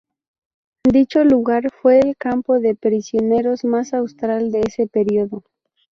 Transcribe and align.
Dicho 0.91 1.23
lugar 1.23 1.69
fue 1.71 1.99
el 1.99 2.17
campo 2.17 2.59
de 2.59 2.73
prisioneros 2.73 3.63
más 3.63 3.93
austral 3.93 4.51
de 4.51 4.61
ese 4.61 4.87
período. 4.87 5.43